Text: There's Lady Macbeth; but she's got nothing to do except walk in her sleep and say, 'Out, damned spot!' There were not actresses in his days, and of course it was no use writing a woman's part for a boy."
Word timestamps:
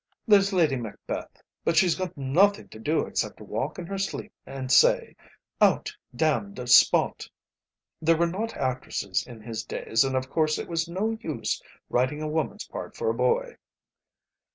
There's 0.27 0.51
Lady 0.51 0.77
Macbeth; 0.77 1.43
but 1.63 1.77
she's 1.77 1.93
got 1.93 2.17
nothing 2.17 2.69
to 2.69 2.79
do 2.79 3.05
except 3.05 3.39
walk 3.39 3.77
in 3.77 3.85
her 3.85 3.99
sleep 3.99 4.33
and 4.47 4.71
say, 4.71 5.15
'Out, 5.61 5.95
damned 6.15 6.57
spot!' 6.71 7.29
There 8.01 8.17
were 8.17 8.25
not 8.25 8.57
actresses 8.57 9.23
in 9.27 9.41
his 9.41 9.63
days, 9.63 10.03
and 10.03 10.15
of 10.15 10.27
course 10.27 10.57
it 10.57 10.67
was 10.67 10.87
no 10.89 11.11
use 11.21 11.61
writing 11.87 12.19
a 12.23 12.27
woman's 12.27 12.65
part 12.65 12.95
for 12.95 13.11
a 13.11 13.13
boy." 13.13 13.57